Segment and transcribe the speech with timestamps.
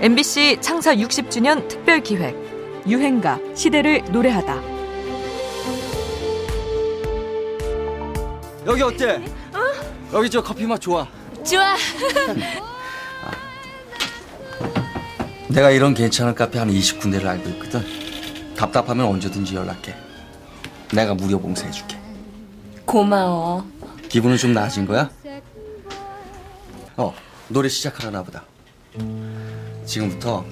[0.00, 2.36] MBC 창사 60주년 특별 기획
[2.86, 4.62] 유행가 시대를 노래하다.
[8.66, 9.16] 여기 어때?
[9.52, 9.58] 어?
[10.12, 11.04] 여기 저 커피 맛 좋아.
[11.44, 11.74] 좋아.
[15.48, 17.82] 내가 이런 괜찮은 카페 한 20군데를 알고 있거든.
[18.54, 19.96] 답답하면 언제든지 연락해.
[20.94, 21.98] 내가 무료 봉사해줄게.
[22.84, 23.66] 고마워.
[24.08, 25.10] 기분은 좀 나아진 거야?
[26.96, 27.12] 어,
[27.48, 28.44] 노래 시작하려나 보다.
[29.88, 30.44] 지금부터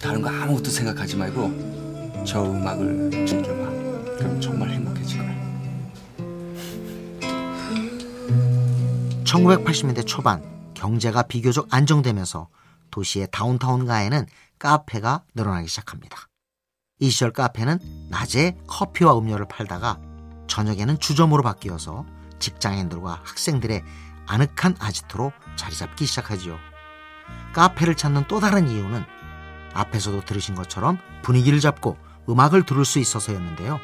[0.00, 3.70] 다른 거 아무것도 생각하지 말고 저 음악을 즐겨봐.
[4.18, 5.30] 그럼 정말 행복해질 거야.
[9.24, 10.42] 1980년대 초반
[10.74, 12.48] 경제가 비교적 안정되면서
[12.90, 14.26] 도시의 다운타운 가에는
[14.58, 16.28] 카페가 늘어나기 시작합니다.
[16.98, 20.00] 이 시절 카페는 낮에 커피와 음료를 팔다가
[20.48, 22.04] 저녁에는 주점으로 바뀌어서
[22.40, 23.84] 직장인들과 학생들의
[24.26, 26.69] 아늑한 아지트로 자리 잡기 시작하지요.
[27.52, 29.04] 카페를 찾는 또 다른 이유는
[29.74, 31.96] 앞에서도 들으신 것처럼 분위기를 잡고
[32.28, 33.80] 음악을 들을 수 있어서였는데요.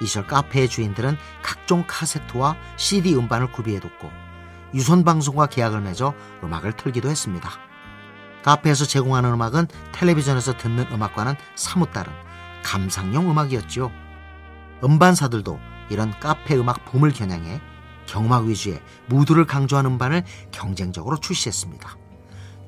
[0.00, 4.10] 이 시절 카페의 주인들은 각종 카세트와 CD 음반을 구비해뒀고
[4.74, 7.48] 유선 방송과 계약을 맺어 음악을 틀기도 했습니다.
[8.42, 12.12] 카페에서 제공하는 음악은 텔레비전에서 듣는 음악과는 사뭇 다른
[12.62, 13.90] 감상용 음악이었죠.
[14.82, 15.58] 음반사들도
[15.90, 17.60] 이런 카페 음악 붐을 겨냥해
[18.06, 22.03] 경막 위주의 무드를 강조한 음반을 경쟁적으로 출시했습니다.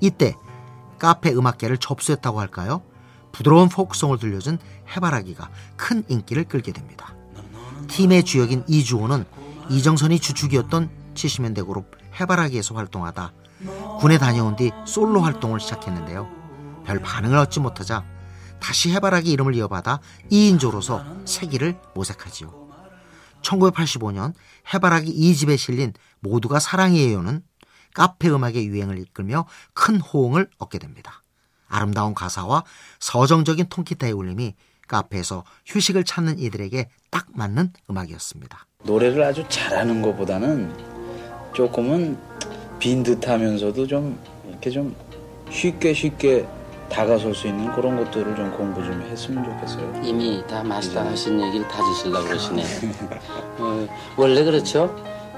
[0.00, 0.34] 이때
[0.98, 2.82] 카페 음악계를 접수했다고 할까요?
[3.32, 4.58] 부드러운 포크송을 들려준
[4.94, 7.14] 해바라기가 큰 인기를 끌게 됩니다.
[7.88, 9.24] 팀의 주역인 이주호는
[9.68, 13.32] 이정선이 주축이었던 70년대 그룹 해바라기에서 활동하다
[14.00, 16.28] 군에 다녀온 뒤 솔로 활동을 시작했는데요.
[16.84, 18.04] 별 반응을 얻지 못하자
[18.60, 22.66] 다시 해바라기 이름을 이어받아 2인조로서 세기를 모색하지요.
[23.42, 24.32] 1985년
[24.72, 27.42] 해바라기 2집에 실린 모두가 사랑이에요는
[27.96, 31.22] 카페 음악의 유행을 이끌며 큰 호응을 얻게 됩니다.
[31.66, 32.62] 아름다운 가사와
[33.00, 34.54] 서정적인 통기타의 울림이
[34.86, 38.66] 카페에서 휴식을 찾는 이들에게 딱 맞는 음악이었습니다.
[38.84, 40.76] 노래를 아주 잘하는 것보다는
[41.54, 42.18] 조금은
[42.78, 44.94] 빈 듯하면서도 좀 이렇게 좀
[45.50, 46.46] 쉽게 쉽게
[46.90, 50.02] 다가설 수 있는 그런 것들을 좀 공부 좀 했으면 좋겠어요.
[50.04, 52.62] 이미 다 마스터 하신 얘기를 다 주시려고 그러시네.
[53.58, 54.94] 어, 원래 그렇죠.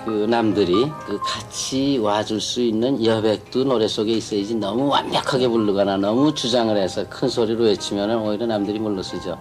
[0.08, 6.32] 그 남들이 그 같이 와줄 수 있는 여백도 노래 속에 있어야지 너무 완벽하게 부르거나 너무
[6.32, 9.38] 주장을 해서 큰 소리로 외치면 오히려 남들이 물러서죠.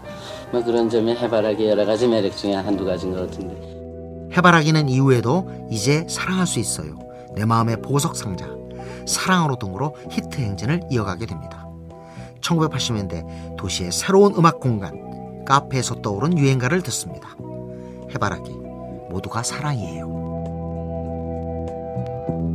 [0.51, 3.55] 뭐 그런 점에 해바라기 여러 가지 매력 중에 한두 가지인 것 같은데.
[4.35, 6.99] 해바라기는 이후에도 이제 사랑할 수 있어요.
[7.33, 8.45] 내 마음의 보석 상자,
[9.05, 11.65] 사랑으로 등으로 히트 행진을 이어가게 됩니다.
[12.41, 17.29] 1980년대 도시의 새로운 음악 공간, 카페에서 떠오른 유행가를 듣습니다.
[18.13, 18.51] 해바라기,
[19.09, 20.26] 모두가 사랑이에요.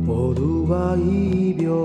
[0.01, 1.83] 모두가 이별이에요.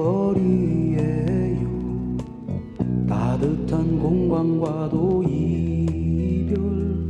[3.08, 7.08] 따뜻한 공간과도 이별,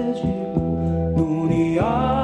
[1.16, 2.17] 눈이 아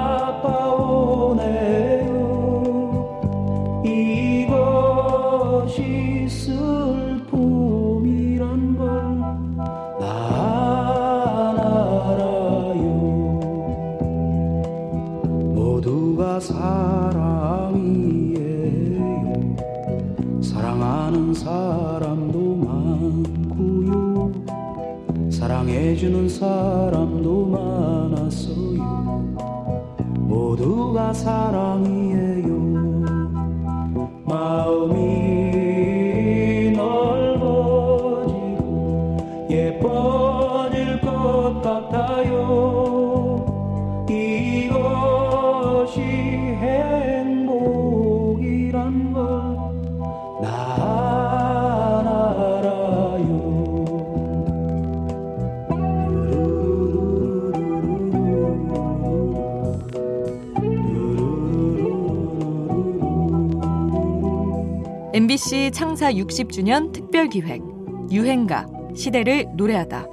[21.35, 24.33] 사람도 많고요.
[25.31, 29.25] 사랑해주는 사람도 많았어요.
[30.17, 32.55] 모두가 사랑이에요.
[34.25, 34.95] 마음이
[36.77, 38.37] 넓어지고
[39.51, 43.45] 예뻐질 것 같아요.
[44.09, 46.01] 이것이
[65.15, 67.63] MBC 창사 60주년 특별기획
[68.11, 68.67] 유행가
[68.97, 70.09] 시대를 노래하다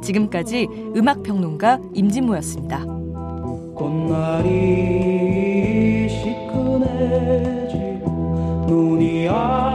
[0.00, 2.84] 지금까지 음악평론가 임진모였습니다.
[3.74, 4.48] 꽃날이
[6.08, 8.06] 시큰해지고
[8.68, 9.67] 눈이 아